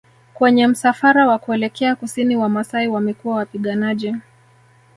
Kwenye 0.33 0.67
msafara 0.67 1.27
wa 1.27 1.39
kuelekea 1.39 1.95
Kusini 1.95 2.35
Wamasai 2.35 2.87
wamekuwa 2.87 3.35
Wapiganaji 3.35 4.15